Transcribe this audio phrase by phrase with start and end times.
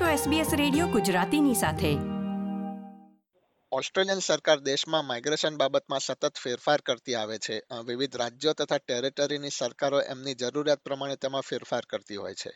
[0.00, 1.92] છો SBS radio ગુજરાતીની સાથે.
[3.72, 7.62] ઓસ્ટ્રેલિયન સરકાર દેશમાં માઇગ્રેશન બાબતમાં સતત ફેરફાર કરતી આવે છે.
[7.86, 12.50] વિવિધ રાજ્યો તથા ટેરેટરીની સરકારો એમની જરૂરિયાત પ્રમાણે તેમાં ફેરફાર કરતી હોય છે.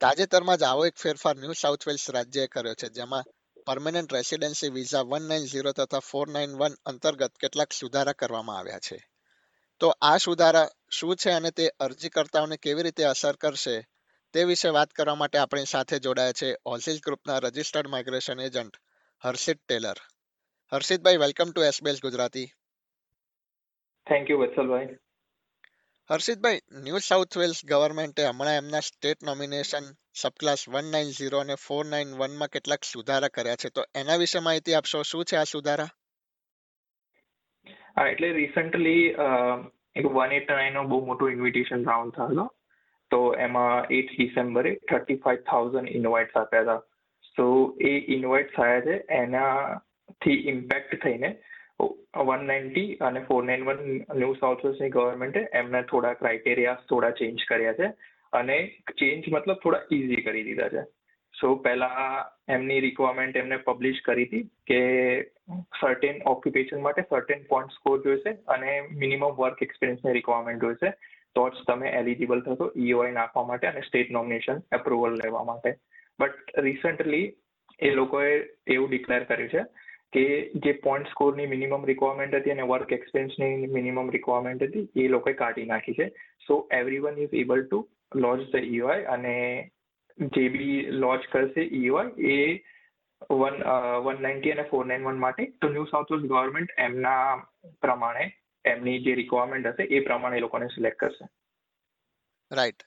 [0.00, 3.24] તાજેતરમાં જ આવો એક ફેરફાર ન્યૂ સાઉથ વેલ્સ રાજ્યએ કર્યો છે, જેમાં
[3.66, 8.78] permanent residency visa one nine zero તથા ફોર નાઇન વન અંતર્ગત કેટલાક સુધારા કરવામાં આવ્યા
[8.78, 9.08] છે.
[9.80, 13.93] તો આ સુધારા શું છે અને તે અરજીકર્તાઓને કેવી રીતે અસર કરશે?
[14.34, 18.78] તે વિશે વાત કરવા માટે આપણી સાથે જોડાયા છે ઓઝિલ ગ્રુપના registered migration agent
[19.22, 19.98] Harshit Tailor.
[20.72, 22.46] હર્ષિતભાઈ welcome to SBS Gujarati
[24.06, 24.88] thank you વત્સલભાઈ.
[26.10, 29.86] હર્ષિતભાઈ New south Wales ગવર્મેન્ટે હમણાં એમના state nomination
[30.22, 33.72] subclass one nine zero અને ફોર નાઇન વનમાં કેટલાક સુધારા કર્યા છે.
[33.76, 35.04] તો એના વિશે માહિતી આપશો?
[35.12, 35.88] શું છે આ સુધારા?
[38.10, 39.06] એટલે રિસન્ટલી
[40.02, 42.50] એક વન એટ નાઇનનો બહુ મોટો ઇન્વિટેશન રાઉન્ડ થયેલો.
[43.14, 46.80] તો એમાં એટ ડિસેમ્બરે થર્ટી ફાઈવ થાઉઝન્ડ ઇન્વાઇટ્સ આપ્યા હતા.
[47.36, 47.46] સો
[47.90, 51.30] એ ઇન્વાઇટ થયા છે, એનાથી ઇમ્પેક્ટ થઈને
[52.26, 53.80] વન નાઇન્ટી અને four nine one
[54.18, 57.88] New South વેલ્સની ગવર્મેન્ટે એમને થોડા ક્રાઇટેરિયા થોડા ચેન્જ કર્યા છે
[58.32, 58.58] અને
[59.00, 60.84] ચેન્જ મતલબ થોડા ઇઝી કરી દીધા છે.
[61.34, 62.04] સો પહેલા
[62.56, 64.80] એમની રિક્વાયરમેન્ટ એમને પબ્લિશ કરી હતી કે
[65.80, 68.70] સર્ટેન ઓક્યુપેશન માટે સર્ટેન પોઈન્ટ સ્કોર જોઈશે અને
[69.02, 70.92] મિનિમમ વર્ક એક્સપિરિયન્સની રિક્વાયરમેન્ટ જોઈશે.
[71.36, 75.70] તો જ તમે એલિજિબલ થશો ઈઓઆઈ નાખવા માટે અને સ્ટેટ નોમિનેશન એપ્રુવલ લેવા માટે.
[76.18, 77.24] બટ રિસન્ટલી
[77.80, 78.30] એ લોકોએ
[78.68, 79.64] એવું ડિક્લેર કર્યું છે
[80.12, 80.24] કે
[80.64, 85.66] જે પોઈન્ટ સ્કોરની મિનિમમ રિક્વાયરમેન્ટ હતી અને વર્ક એક્સપિરિયન્સની મિનિમમ રિક્વાયરમેન્ટ હતી, એ લોકોએ કાઢી
[85.66, 86.06] નાખી છે.
[86.46, 86.54] So
[87.00, 87.80] everyone is able to
[88.16, 89.34] launch the EOI અને
[90.18, 92.38] જે બી લોન્ચ કરશે ઈઓઆઈ એ
[93.32, 93.56] વન
[94.04, 97.20] વન નાઇન્ટી અને ફોર નાઇન વન માટે તો ન્યૂ સાઉથ વેલ્સ ગવર્મેન્ટ એમના
[97.80, 98.24] પ્રમાણે
[98.64, 101.24] એમની જે રિક્વાયરમેન્ટ હશે એ પ્રમાણે એ લોકોને સિલેક્ટ કરશે.
[102.50, 102.84] રાઈટ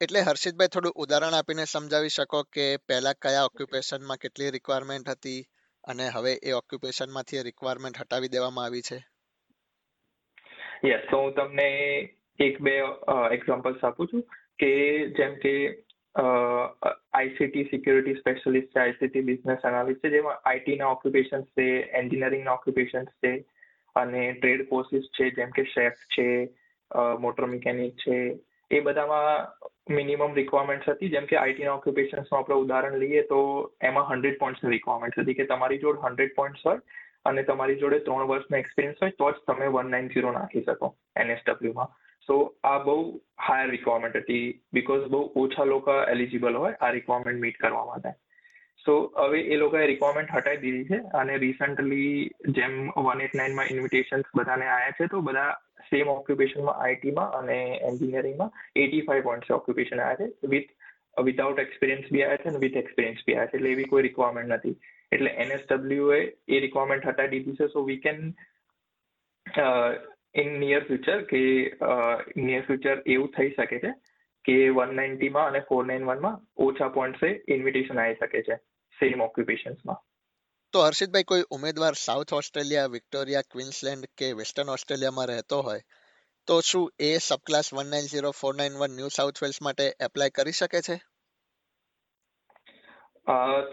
[0.00, 5.40] એટલે હર્ષિતભાઈ થોડું ઉદાહરણ આપીને સમજાવી શકો કે પહેલા કયા ઓક્યુપેશનમાં કેટલી રિક્વાયરમેન્ટ હતી
[5.84, 8.98] અને હવે એ ઓક્યુપેશનમાંથી રિક્વાયરમેન્ટ હટાવી દેવામાં આવી છે?
[10.84, 11.68] યસ તો હું તમને
[12.38, 12.76] એક બે
[13.32, 14.24] એક્ઝામ્પલ્સ આપું છું
[14.58, 14.70] કે
[15.18, 15.54] જેમ કે
[16.14, 21.66] આઈસીટી સિક્યુરિટી સ્પેશિયલિસ્ટ છે આઈસીટી બિઝનેસ એનાલિસ્ટ છે જેમાં આઈટીના ઓક્યુપેશન્સ છે
[22.00, 23.32] એન્જિનિયરિંગના ઓક્યુપેશન્સ છે
[23.96, 26.26] અને ટ્રેડ કોર્સિસ છે, જેમ કે શેફ છે
[27.24, 28.18] મોટર મિકેનિક છે,
[28.70, 29.48] એ બધામાં
[29.96, 31.10] મિનિમમ રિક્વાયરમેન્ટ્સ હતી.
[31.14, 33.40] જેમ કે આઈટીના ઓક્યુપેશન્સનું આપણે ઉદાહરણ લઈએ તો
[33.90, 36.80] એમાં હંડ્રેડ પોઈન્ટ્સની રિક્વાયરમેન્ટ હતી કે તમારી જોડે હંડ્રેડ પોઈન્ટ્સ હોય
[37.30, 40.92] અને તમારી જોડે ત્રણ વર્ષનો એક્સપિરિયન્સ હોય, તો જ તમે વન નાઇન ઝીરો નાખી શકો
[41.22, 41.94] એનએસડબલ્યુમાં
[42.28, 42.96] સો, આ બહુ
[43.46, 48.10] હાયર રિક્વાયરમેન્ટ હતી, બિકોઝ બહુ ઓછા લોકો એલિજિબલ હોય આ રિક્વાયરમેન્ટ મીટ કરવા માટે.
[48.86, 52.10] સો હવે એ લોકોએ રિક્વાયરમેન્ટ હટાવી દીધી છે અને રિસન્ટલી
[52.58, 52.74] જેમ
[53.06, 55.52] વન એટ નાઇનમાં ઇન્વિટેશન્સ બધાને આવ્યા છે, તો બધા
[55.90, 57.58] સેમ ઓક્યુપેશનમાં આઈટીમાં અને
[57.90, 58.52] એન્જિનિયરિંગમાં
[58.82, 60.48] એટી ફાઈવ પોઈન્ટ્સ ઓક્યુપેશન આવ્યા છે.
[60.54, 60.70] વિથ
[61.26, 63.56] વિધાઉટ એક્સપિરિયન્સ બી આવ્યા છે અને વિથ એક્સપિરિયન્સ બી આવ્યા છે.
[63.58, 64.76] એટલે એવી કોઈ રિક્વાયરમેન્ટ નથી.
[65.12, 67.68] એટલે એનએસડબલ્યુ એ રિક્વાયરમેન્ટ હટાવી દીધી છે.
[67.74, 68.20] So we can
[70.42, 71.42] in near future કે
[72.42, 73.92] નિયર ફ્યુચર એવું થઈ શકે છે
[74.44, 78.56] કે વન નાઇન્ટીમાં અને ફોર નાઇન વનમાં ઓછા પોઈન્ટ્સે ઇન્વિટેશન આવી શકે છે.
[79.00, 80.02] સેમ ઓક્યુપેશન્સમાં
[80.72, 85.80] તો હર્ષિતભાઈ કોઈ ઉમેદવાર સાઉથ ઓસ્ટ્રેલિયા વિક્ટોરિયા ક્વીન્સલેન્ડ કે વેસ્ટર્ન ઓસ્ટ્રેલિયામાં રહેતો હોય
[86.48, 90.30] તો શું એ subclass one nine zero four nine one New South Wales માટે એપ્લાય
[90.30, 90.96] કરી શકે છે?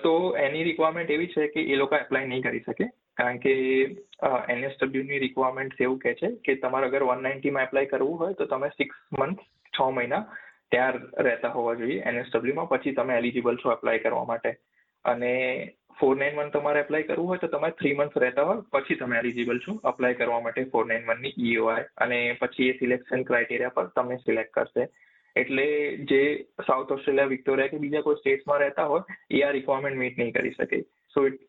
[0.04, 3.54] તો એની રિક્વાયરમેન્ટ એવી છે કે એ લોકો એપ્લાય નહીં કરી શકે કારણ કે
[4.50, 8.70] એનએસડબલ્યુની રિક્વાયરમેન્ટ એવું કહે છે કે તમારે અગર વન નાઇન્ટીમાં એપ્લાય કરવું હોય તો તમે
[8.70, 9.40] સિક્સ મંથ
[9.74, 10.24] છ મહિના
[10.72, 14.56] ત્યાં રહેતા હોવા જોઈએ એનએસડબલ્યુમાં પછી તમે એલિજિબલ છો એપ્લાય કરવા માટે.
[15.06, 15.32] અને
[16.00, 19.20] ફોર નાઇન વન તમારે એપ્લાય કરવું હોય તો તમારે થ્રી મંથ રહેતા હોય, પછી તમે
[19.20, 23.90] એલિજિબલ છો અપ્લાય કરવા માટે ફોર નાઇન વનની ઈઓઆઈ અને પછી એ સિલેક્શન ક્રાઇટેરિયા પર
[23.96, 24.88] તમને સિલેક્ટ કરશે.
[25.36, 25.66] એટલે
[26.10, 26.22] જે
[26.68, 30.56] સાઉથ ઓસ્ટ્રેલિયા વિક્ટોરિયા કે બીજા કોઈ સ્ટેટ્સમાં રહેતા હોય, એ આ રિક્વાયરમેન્ટ મીટ નહીં કરી
[30.58, 30.80] શકે.
[31.14, 31.40] સો ઇટ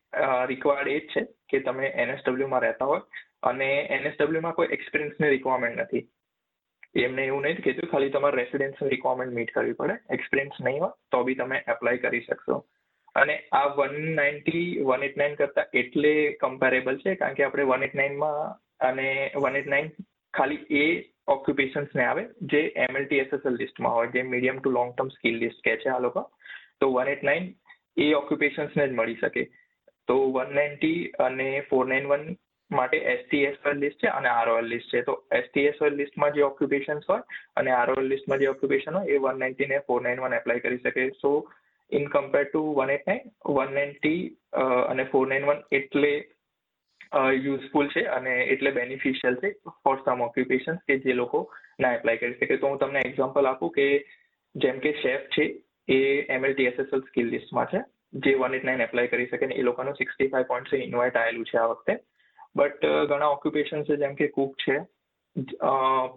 [0.52, 3.02] રિક્વાયર્ડ એ જ છે કે તમે એનએસડબલ્યુમાં રહેતા હોય
[3.50, 6.04] અને એનએસડબલ્યુમાં કોઈ એક્સપિરિયન્સની રિક્વાયરમેન્ટ નથી.
[7.04, 9.96] એમને એવું નહીં કીધું, ખાલી તમારે રેસિડેન્સની રિક્વાયરમેન્ટ મીટ કરવી પડે.
[10.16, 12.56] એક્સપિરિયન્સ નહીં હોય, તો બી તમે એપ્લાય કરી શકશો.
[13.14, 16.12] અને આ one ninety one eight nine કરતા એટલે
[16.42, 18.54] કમ્પેરેબલ છે, કારણ કે આપણે વન એટ નાઇનમાં
[18.90, 19.08] અને
[19.42, 19.90] વન એટ નાઇન
[20.34, 20.86] ખાલી એ
[21.34, 22.22] ઓક્યુપેશન્સને આવે,
[22.52, 26.00] જે એમએલટી એસએસએલ લિસ્ટમાં હોય, જે medium to long term skill list કહે છે આ
[26.06, 26.24] લોકો.
[26.80, 27.52] તો વન એટ નાઇન
[27.96, 29.44] એ ઓક્યુપેશન્સને જ મળી શકે.
[30.08, 32.24] તો વન નાઇન્ટી અને ફોર નાઇન વન
[32.70, 35.02] માટે એસટી એસએલ લિસ્ટ છે અને આરઓએલ લિસ્ટ છે.
[35.02, 37.22] તો એસટી એસએલ લિસ્ટમાં જે ઓક્યુપેશન્સ હોય
[37.56, 40.82] અને આરઓએલ લિસ્ટમાં જે ઓક્યુપેશન હોય, એ વન નાઇન્ટી ને ફોર નાઇન વન એપ્લાય કરી
[40.84, 41.04] શકે.
[41.22, 41.30] So
[41.92, 44.20] in compare to one eight nine one ninety
[44.90, 46.12] અને ફોર નાઇન વન એટલે
[47.38, 49.52] યુઝફુલ છે અને એટલે બેનિફિશિયલ છે
[49.82, 51.42] ફોર સમ ઓક્યુપેશન કે જે લોકો
[51.78, 52.56] ના એપ્લાય કરી શકે.
[52.56, 53.86] તો હું તમને એક્ઝામ્પલ આપું કે
[54.54, 55.44] જેમ કે શેફ છે,
[55.88, 56.00] એ
[56.36, 57.80] એમએલટીએસએસએલ સ્કિલ લિસ્ટમાં છે.
[58.24, 61.48] જે વન એટ નાઇન એપ્લાય કરી શકે ને એ લોકોનું સિક્સટી ફાઈવ પોઈન્ટ ઇન્વાઇટ આવેલું
[61.50, 61.96] છે આ વખતે.
[62.56, 64.76] બટ ઘણા ઓક્યુપેશન છે જેમ કે કુક છે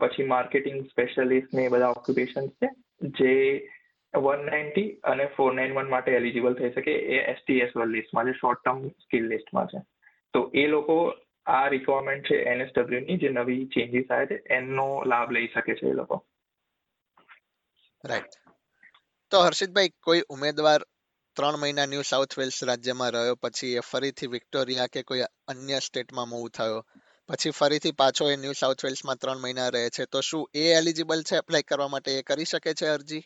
[0.02, 2.68] પછી માર્કેટિંગ સ્પેશિયલિસ્ટ ને એ બધા ઓક્યુપેશન છે,
[3.18, 3.34] જે
[4.18, 8.40] વન નાઇન્ટી અને ફોર નાઇન વન માટે એલિજિબલ થઈ શકે એ એસટી એસ લિસ્ટમાં છે
[8.40, 9.80] શોર્ટ ટર્મ સ્કિલ લિસ્ટમાં છે.
[10.34, 11.14] તો એ લોકો
[11.46, 15.94] આ રિક્વાયરમેન્ટ છે એનએસડબ્લ્યુની જે નવી ચેન્જીસ આવે છે, એનો લાભ લઈ શકે છે એ
[15.94, 16.26] લોકો.
[18.04, 18.34] રાઈટ
[19.32, 20.82] તો હર્ષિતભાઈ, કોઈ ઉમેદવાર
[21.36, 26.30] ત્રણ મહિના ન્યૂ સાઉથ વેલ્સ રાજ્યમાં રહ્યો, પછી એ ફરીથી વિક્ટોરિયા કે કોઈ અન્ય સ્ટેટમાં
[26.30, 26.84] મૂવ થયો,
[27.30, 31.22] પછી ફરીથી પાછો એ ન્યૂ સાઉથ વેલ્સમાં ત્રણ મહિના રહે છે, તો શું એ એલિજિબલ
[31.22, 33.24] છે એપ્લાય કરવા માટે એ કરી શકે છે અરજી?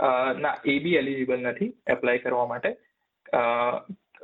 [0.00, 2.70] ના, એ બી એલિજિબલ નથી એપ્લાય કરવા માટે.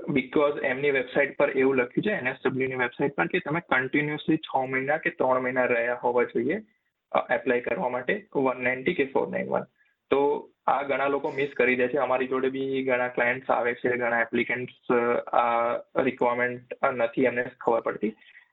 [0.08, 5.02] બિકોઝ એમની વેબસાઇટ પર એવું લખ્યું છે એનએસડબ્લ્યુની વેબસાઇટ પર, કે તમે કન્ટિન્યુઅસલી છ મહિના
[5.04, 6.58] કે ત્રણ મહિના રહ્યા હોવા જોઈએ
[7.36, 9.66] એપ્લાય કરવા માટે વન નાઇન્ટી કે ફોર નાઇન વન
[10.10, 10.20] તો
[10.66, 11.98] આ ઘણા લોકો મિસ કરી દે છે.
[11.98, 14.78] અમારી જોડે બી ઘણા ક્લાયન્ટ્સ આવે છે, ઘણા એપ્લિકન્ટ્સ
[15.32, 18.12] આ રિક્વાયરમેન્ટ નથી એમને ખબર પડતી.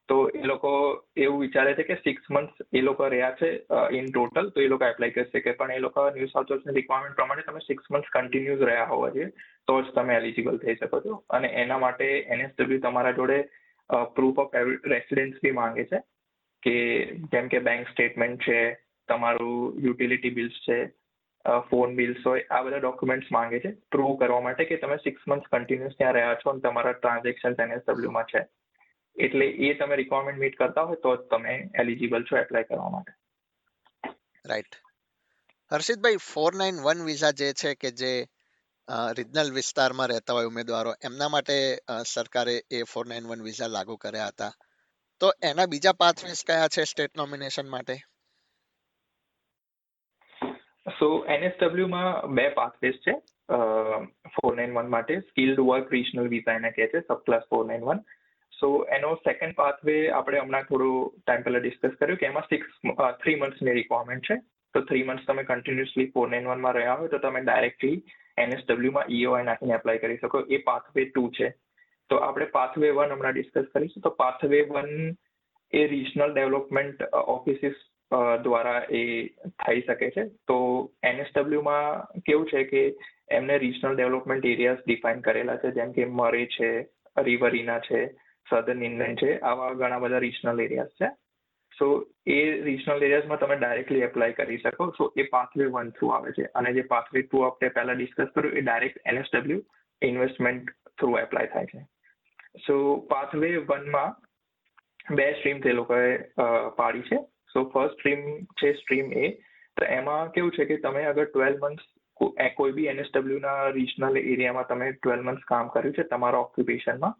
[0.09, 0.71] તો એ લોકો
[1.17, 3.49] એવું વિચારે છે કે સિક્સ મંથ એ લોકો રહ્યા છે
[3.97, 7.17] ઇન ટોટલ તો એ લોકો એપ્લાય કરી શકે પણ એ લોકો ન્યૂ સાઉથ વેલ્સની રિક્વાયરમેન્ટ
[7.19, 9.31] પ્રમાણે તમે સિક્સ મંથ કન્ટિન્યુઅસ રહ્યા હોવા જોઈએ,
[9.67, 11.23] તો જ તમે એલિજિબલ થઈ શકો છો.
[11.29, 13.37] અને એના માટે એનએસડબ્લ્યુ તમારા જોડે
[14.15, 14.55] પ્રૂફ ઓફ
[14.93, 15.99] રેસિડેન્સ બી માંગે છે
[16.63, 16.75] કે
[17.33, 18.59] જેમ કે બેંક સ્ટેટમેન્ટ છે,
[19.09, 20.79] તમારું યુટિલિટી બિલ્સ છે
[21.69, 23.71] ફોન બિલ્સ હોય, આ બધા ડોક્યુમેન્ટ્સ માંગે છે.
[23.91, 28.29] પ્રૂવ કરવા માટે કે તમે સિક્સ મંથ કન્ટિન્યુઅસ ત્યાં રહ્યા છો અને તમારા ટ્રાન્ઝેક્શન એનએસડબલ્યુમાં
[28.33, 28.43] છે.
[29.15, 33.13] એટલે એ તમે રિક્વાયરમેન્ટ મીટ કરતા હોય તો જ તમે એલિજિબલ છો એપ્લાય કરવા માટે.
[34.45, 34.77] Right
[35.71, 38.13] હર્ષિતભાઈ four nine one visa જે છે કે જે
[39.17, 41.57] રિજનલ વિસ્તારમાં રહેતા હોય ઉમેદવારો એમના માટે
[42.05, 44.53] સરકારે એ ફોર નાઇન વન વિઝા લાગુ કર્યા હતા.
[45.21, 47.95] તો એના બીજા પાથવેઝ કયા છે સ્ટેટ નોમિનેશન માટે?
[50.99, 53.13] સો એનએસડબ્લ્યુમાં બે પાથવેઝ છે.
[54.35, 58.03] ફોર નાઇન વન માટે સ્કિલ્ડ વર્ક રિજનલ વિઝા એને કહે છે subclass four nine one
[58.61, 62.81] so એનો સેકન્ડ પાથવે આપણે હમણાં થોડું ટાઈમ પહેલા ડિસ્કસ કર્યું કે એમાં સિક્સ
[63.21, 64.37] થ્રી મંથ્સની રિક્વાયરમેન્ટ છે.
[64.75, 67.97] તો થ્રી મંથ્સ તમે કન્ટિન્યુઅસલી ફોર નાઇન વનમાં રહ્યા હોય તો તમે ડાયરેક્ટલી
[68.43, 70.43] એનએસડબ્લ્યુમાં ઈઓઆઈ નાખીને એપ્લાય કરી શકો.
[70.55, 71.49] એ પાથવે ટુ છે.
[72.09, 74.03] તો આપણે પાથવે વન હમણાં ડિસ્કસ કરીશું.
[74.05, 74.91] તો પાથવે વન
[75.73, 77.03] એ રિજનલ ડેવલપમેન્ટ
[77.35, 77.77] ઓફિસિસ
[78.45, 79.03] દ્વારા એ
[79.65, 80.23] થઈ શકે છે.
[80.47, 80.57] તો
[81.11, 82.81] એનએસડબ્લ્યુમાં કેવું છે કે
[83.37, 85.77] એમને રિજનલ ડેવલપમેન્ટ એરિયાઝ ડિફાઇન કરેલા છે.
[85.77, 86.69] જેમ કે મરે છે
[87.29, 88.01] રિવરીના છે
[88.51, 89.33] સધર્ન ઇંગ્લેન્ડ છે.
[89.49, 91.09] આવા ઘણા બધા રિજનલ એરિયાઝ છે.
[91.73, 91.85] સો
[92.27, 94.89] એ રિજનલ એરિયાઝમાં તમે ડાયરેક્ટલી એપ્લાય કરી શકો.
[94.97, 96.49] સો એ પાથવે વન થ્રુ આવે છે.
[96.59, 99.61] અને જે પાથવે ટુ આપણે પહેલા ડિસ્કસ કર્યું, એ direct NSW
[100.01, 101.81] investment through apply થાય છે.
[102.65, 102.75] સો
[103.13, 106.11] પાથવે વનમાં બે સ્ટ્રીમ તે લોકોએ
[106.79, 107.19] પાડી છે.
[107.53, 108.21] સો ફર્સ્ટ સ્ટ્રીમ
[108.59, 109.25] છે સ્ટ્રીમ એ
[109.77, 111.87] તો એમાં કેવું છે કે તમે અગર ટ્વેલ્વ મંથ્સ
[112.57, 117.15] કોઈ બી એનએસડબલ્યુના રિજનલ એરિયામાં તમે ટ્વેલ્વ મંથ્સ કામ કર્યું છે, તમારા ઓક્યુપેશનમાં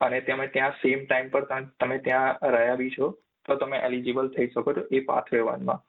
[0.00, 1.44] અને તમે ત્યાં સેમ ટાઈમ પર
[1.78, 3.06] તમે ત્યાં રહ્યા બી છો,
[3.46, 5.80] તો તમે એલિજિબલ થઈ શકો છો એ પાથવે વનમાં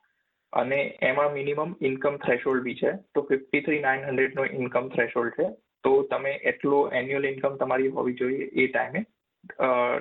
[0.53, 0.79] અને
[1.09, 5.47] એમાં મિનિમમ ઇન્કમ થ્રેશોલ્ડ બી છે, તો ફિફ્ટી થ્રી નાઇન હંડ્રેડનો ઇન્કમ થ્રેશોલ્ડ છે,
[5.83, 9.01] તો તમે એટલો એન્યુઅલ ઇન્કમ તમારી હોવી જોઈએ એ ટાઈમે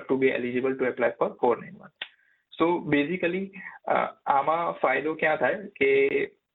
[0.01, 1.93] to be eligible to apply for four nine one
[2.53, 3.45] so basically
[4.33, 5.89] આમાં ફાયદો ક્યાં થાય કે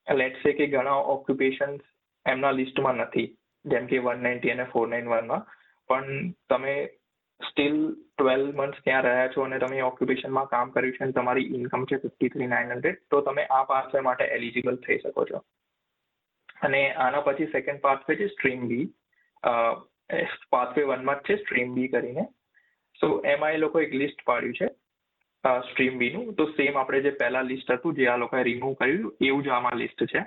[0.07, 1.83] લેટ સે કે ઘણા ઓક્યુપેશન્સ
[2.27, 3.29] એમના લિસ્ટમાં નથી,
[3.65, 5.43] જેમ કે વન નાઇન્ટી અને ફોર નાઇન વનમાં
[5.91, 6.75] પણ તમે
[7.41, 7.77] સ્ટીલ
[8.19, 11.99] ટ્વેલ્વ મંથ્સ ત્યાં રહ્યા છો અને તમે ઓક્યુપેશનમાં કામ કર્યું છે અને તમારી ઇન્કમ છે
[12.05, 15.43] ફિફ્ટી થ્રી નાઇન હંડ્રેડ તો તમે આ પાથવે માટે એલિજિબલ થઈ શકો છો.
[16.63, 18.87] અને આના પછી સેકન્ડ પાથવે છે સ્ટ્રીમ બી
[20.55, 22.25] પાથવે વનમાં જ છે સ્ટ્રીમ બી કરીને.
[23.01, 24.69] સો એમાં એ લોકો એક લિસ્ટ પાડ્યું છે
[25.67, 29.45] સ્ટ્રીમ બીનું તો સેમ આપણે જે પહેલા લિસ્ટ હતું, જે આ લોકોએ રિમૂવ કર્યું, એવું
[29.45, 30.23] જ આમાં લિસ્ટ છે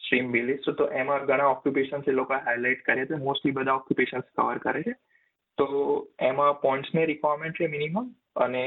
[0.00, 3.24] સ્ટ્રીમ બી લિસ્ટ તો એમાં ઘણા ઓક્યુપેશન્સ એ લોકોએ હાઇલાઇટ કરે છે.
[3.26, 4.94] મોસ્ટલી બધા ઓક્યુપેશન્સ કવર કરે છે.
[5.58, 5.66] તો
[6.20, 8.64] એમાં પોઈન્ટ્સની રિક્વાયરમેન્ટ છે મિનિમમ અને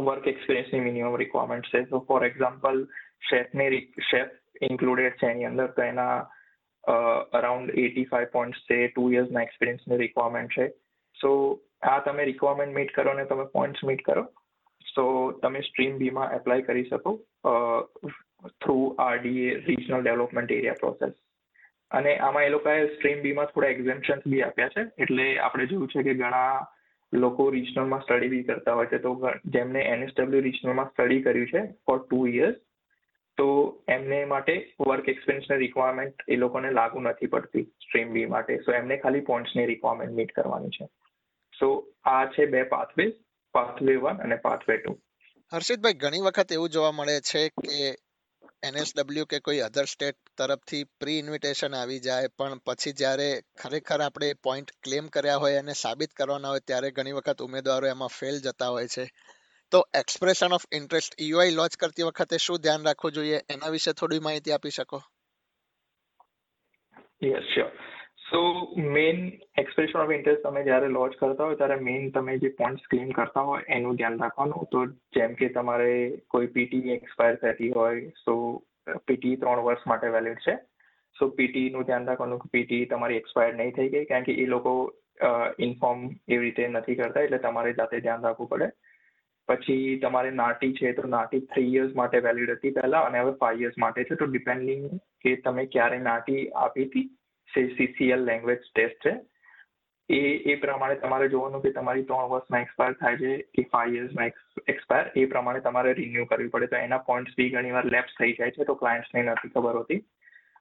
[0.00, 1.84] વર્ક એક્સપિરિયન્સની મિનિમમ રિક્વાયરમેન્ટ છે.
[1.84, 2.86] તો ફોર એક્ઝામ્પલ
[3.30, 4.32] શેફની શેફ
[4.62, 6.16] ઇન્ક્લુડેડ છે એની અંદર, તો એના
[7.32, 10.66] અરાઉન્ડ એટી ફાઈવ પોઈન્ટ્સ છે ટુ યર્સના એક્સપિરિયન્સની રિક્વાયરમેન્ટ છે.
[11.16, 11.30] સો
[11.82, 14.24] આ તમે રિક્વાયરમેન્ટ મીટ કરો અને તમે પોઈન્ટ્સ મીટ કરો
[14.86, 15.04] સો
[15.42, 17.12] તમે સ્ટ્રીમ બીમાં એપ્લાય કરી શકો
[18.64, 21.14] through RDA regional development area process
[21.90, 24.82] અને આમાં એ લોકોએ સ્ટ્રીમ બીમાં થોડા એક્ઝેમ્પશન્સ બી આપ્યા છે.
[24.98, 26.66] એટલે આપણે જોયું છે કે ઘણા
[27.12, 28.98] લોકો રિજનલમાં સ્ટડી બી કરતા હોય છે.
[28.98, 29.10] તો
[29.46, 32.58] જેમને એનએસડબલ્યુ રિજનલમાં સ્ટડી કર્યું છે ફોર ટુ યર્સ
[33.38, 33.46] તો
[33.88, 38.58] એમને માટે વર્ક એક્સપિરિયન્સની રિક્વાયરમેન્ટ એ લોકોને લાગુ નથી પડતી સ્ટ્રીમ બી માટે.
[38.58, 40.86] સો એમને ખાલી પોઈન્ટ્સની રિક્વાયરમેન્ટ મીટ કરવાની છે.
[41.54, 41.68] સો
[42.04, 43.06] આ છે બે પાથવે
[43.54, 44.92] પાથવે વન અને પાથવે ટુ
[45.52, 47.94] હર્ષિતભાઈ, ઘણી વખત એવું જોવા મળે છે કે
[48.66, 53.28] એનએસડબલ્યુ કે કોઈ અધર સ્ટેટ તરફથી પ્રી ઇન્વિટેશન આવી જાય, પણ પછી જ્યારે
[53.62, 58.08] ખરેખર આપણે પોઈન્ટ ક્લેમ કર્યા હોય અને સાબિત કરવાના હોય, ત્યારે ઘણી વખત ઉમેદવારો એમાં
[58.08, 59.08] ફેલ જતા હોય છે.
[59.72, 63.40] તો expression of interest EOI launch કરતી વખતે શું ધ્યાન રાખવું જોઈએ?
[63.50, 65.02] એના વિશે થોડી માહિતી આપી શકો?
[67.22, 67.95] Yes sure
[68.28, 68.40] so
[68.94, 69.18] main
[69.62, 73.44] expression of interest તમે જ્યારે લોન્ચ કરતા હોય, ત્યારે મેઇન તમે જે પોઈન્ટ્સ ક્લેમ કરતા
[73.48, 74.70] હોય, એનું ધ્યાન રાખવાનું.
[74.72, 75.90] તો જેમ કે તમારે
[76.34, 78.34] કોઈ પીટી એક્સપાયર થતી હોય સો
[79.06, 80.54] પીટી ત્રણ વર્ષ માટે વેલિડ છે.
[81.16, 84.46] સો પીટી નું ધ્યાન રાખવાનું કે પીટી તમારી એક્સપાયર નહીં થઈ ગઈ, કારણ કે એ
[84.54, 84.72] લોકો
[85.66, 88.68] ઇન્ફોર્મ એવી રીતે નથી કરતા, એટલે તમારે જાતે ધ્યાન રાખવું પડે.
[89.48, 93.62] પછી તમારે નાટી છે, તો નાટી થ્રી યર્સ માટે વેલિડ હતી પહેલા, અને હવે ફાઈવ
[93.66, 94.18] યર્સ માટે છે.
[94.22, 94.84] તો ડિપેન્ડિંગ
[95.22, 97.06] કે તમે ક્યારે નાટી આપી હતી
[97.54, 99.14] સે સીસીએલ લેંગ્વેજ ટેસ્ટ છે.
[100.08, 100.18] એ
[100.52, 104.30] એ પ્રમાણે તમારે જોવાનું કે તમારી ત્રણ વર્ષમાં એક્સપાયર થાય છે કે ફાઈવ યર્સમાં
[104.68, 106.66] એક્સપાયર એ પ્રમાણે તમારે રિન્યુ કરવી પડે.
[106.66, 110.02] તો એના પોઈન્ટ્સ બી ઘણી વાર લેપ્સ થઈ જાય છે, તો ક્લાયન્ટ્સને નથી ખબર હોતી.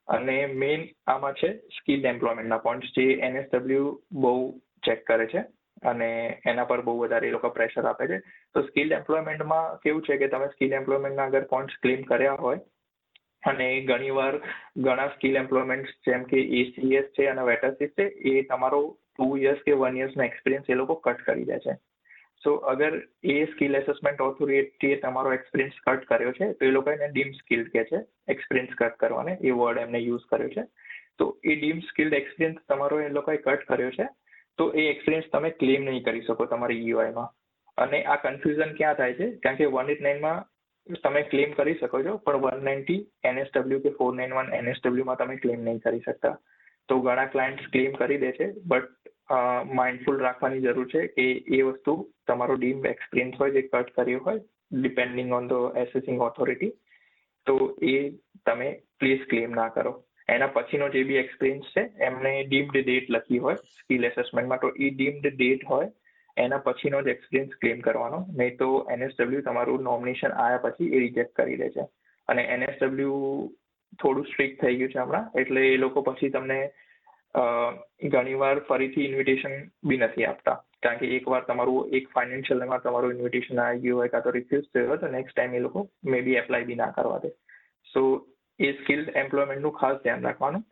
[0.08, 5.44] અને મેઇન આમાં છે સ્કિલ એમ્પ્લોયમેન્ટના પોઈન્ટ્સ જે એનએસડબલ્યુ બહુ ચેક કરે છે
[5.84, 8.20] અને એના પર બહુ વધારે એ લોકો પ્રેશર આપે છે.
[8.54, 12.58] તો સ્કિલ એમ્પ્લોયમેન્ટમાં કેવું છે કે તમે સ્કિલ એમ્પ્લોયમેન્ટના અગર પોઈન્ટ્સ ક્લેમ કર્યા હોય
[13.46, 14.36] અને ઘણીવાર
[14.86, 19.75] ઘણા સ્કિલ એમ્પ્લોયમેન્ટ જેમ કે એસીએસ છે અને વેટરસીસ છે, એ તમારો ટુ યર્સ કે
[19.82, 21.75] વન યર્સનો એક્સપિરિયન્સ એ લોકો કટ કરી દે છે.
[22.44, 22.92] સો અગર
[23.36, 27.72] એ સ્કિલ એસેસમેન્ટ ઓથોરિટીએ તમારો એક્સપિરિયન્સ કટ કર્યો છે, તો એ લોકો એને ડીમ સ્કિલ્ડ
[27.74, 30.66] કહે છે એક્સપિરિયન્સ કટ કરવાને, એ વર્ડ એમને યુઝ કર્યો છે.
[31.18, 34.08] તો એ ડીમ સ્કિલ્ડ એક્સપિરિયન્સ તમારો એ લોકોએ કટ કર્યો છે,
[34.58, 37.34] તો એ એક્સપિરિયન્સ તમે ક્લેમ નહીં કરી શકો તમારી ઈયુઆઈમાં
[37.78, 39.28] અને આ કન્ફ્યુઝન ક્યાં થાય છે?
[39.44, 40.46] કારણ કે વન એટ નાઇનમાં
[41.04, 45.38] તમે ક્લેમ કરી શકો છો, પણ વન નાઇન્ટી એનએસડબલ્યુ કે ફોર નાઇન વન એનએસડબલ્યુમાં તમે
[45.44, 46.36] ક્લેમ નહીં કરી શકતા.
[46.89, 49.13] તો ઘણા ક્લાયન્ટ્સ ક્લેમ કરી દે છે બટ
[49.80, 51.27] માઇન્ડફુલ રાખવાની જરૂર છે કે
[51.58, 51.94] એ વસ્તુ
[52.27, 54.42] તમારો ડીમ એક્સપિરિયન્સ હોય, જે કટ કર્યો હોય
[54.82, 56.74] depending on the assessing authority
[57.48, 57.56] તો
[57.94, 57.96] એ
[58.46, 59.94] તમે પ્લીઝ ક્લેમ ના કરો.
[60.30, 64.89] એના પછીનો જે બી એક્સપિરિયન્સ છે, એમને ડીમ્ડ ડેટ લખી હોય સ્કિલ એસેસમેન્ટમાં તો એ
[64.92, 65.89] ડીમ્ડ ડેટ હોય
[66.38, 68.20] એના પછીનો જ એક્સપિરિયન્સ ક્લેમ કરવાનો.
[68.39, 71.86] નહીં તો એનએસડબલ્યુ તમારું નોમિનેશન આવ્યા પછી એ રિજેક્ટ કરી દે છે.
[72.30, 73.20] અને એનએસડબલ્યુ
[74.00, 75.30] થોડું સ્ટ્રિક્ટ થઈ ગયું છે હમણાં.
[75.36, 76.60] એટલે એ લોકો પછી તમને
[78.12, 80.58] ઘણીવાર ફરીથી ઇન્વિટેશન બી નથી આપતા.
[80.84, 84.88] કારણ કે એકવાર તમારું એક ફાઇનાન્શિયલમાં તમારું ઇન્વિટેશન આવી ગયું હોય કાં તો રિફ્યુઝ થયો
[84.88, 87.32] હોય તો નેક્સ્ટ ટાઈમ એ લોકો મે બી એપ્લાય બી ના કરવા દે.
[87.94, 88.01] સો
[88.60, 90.63] એ સ્કિલ્ડ એમ્પ્લોયમેન્ટનું ખાસ ધ્યાન રાખવાનું.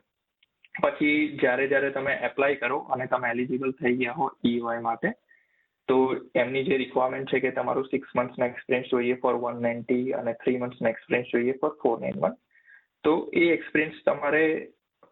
[0.84, 5.10] પછી જ્યારે જ્યારે તમે એપ્લાય કરો અને તમે એલિજિબલ થઈ ગયા હો ઈવાય માટે
[5.88, 5.98] તો
[6.36, 10.58] એમની જે રિક્વાયરમેન્ટ છે કે તમારું સિક્સ મંથ્સનો એક્સપિરિયન્સ જોઈએ ફોર વન નાઇન્ટી અને થ્રી
[10.58, 12.40] મંથ્સનો એક્સપિરિયન્સ જોઈએ ફોર ફોર નાઇન વન
[13.04, 14.46] તો એ એક્સપિરિયન્સ તમારે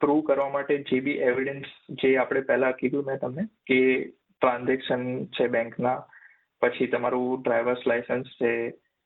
[0.02, 3.82] પ્રૂવ કરવા માટે જે બી એવિડન્સ જે આપણે પહેલાં કીધું મેં તમને કે
[4.42, 5.04] ટ્રાન્ઝેક્શન
[5.38, 6.00] છે બેંકના
[6.62, 8.52] પછી તમારું ડ્રાઈવર્સ લાઇસન્સ છે,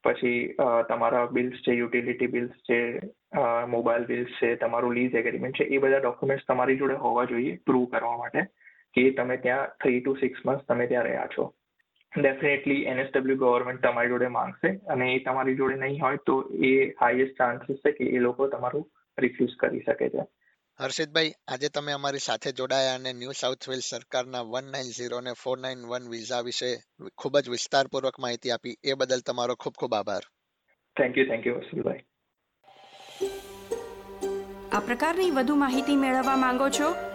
[0.03, 0.39] પછી
[0.89, 2.79] તમારા બિલ્સ છે યુટિલિટી બિલ્સ છે
[3.67, 7.85] મોબાઈલ બિલ્સ છે, તમારું લીઝ એગ્રીમેન્ટ છે, એ બધા ડોક્યુમેન્ટ્સ તમારી જોડે હોવા જોઈએ પ્રૂવ
[7.89, 8.41] કરવા માટે.
[8.95, 11.53] કે તમે ત્યાં થ્રી ટુ સિક્સ મંથ તમે ત્યાં રહ્યા છો.
[12.21, 17.37] ડેફિનેટલી એનએસડબલ્યુ ગવર્મેન્ટ તમારી જોડે માંગશે અને એ તમારી જોડે નહીં હોય તો એ હાઈએસ્ટ
[17.37, 20.27] ચાન્સીસ છે કે એ લોકો તમારું રિફ્યુઝ કરી શકે છે.
[20.79, 25.33] હર્ષિતભાઈ આજે તમે અમારી સાથે જોડાયા અને ન્યૂ સાઉથ વેલ્સ સરકારના વન નાઇન ઝીરો ને
[25.43, 26.75] ફોર નાઇન વન વિઝા વિશે
[27.17, 28.75] ખૂબ જ વિસ્તારપૂર્વક માહિતી આપી.
[28.83, 30.21] એ બદલ તમારો ખૂબ ખૂબ આભાર.
[30.97, 32.03] Thank you thank you હર્ષિતભાઈ.
[34.71, 37.14] આ પ્રકારની વધુ માહિતી મેળવવા માંગો છો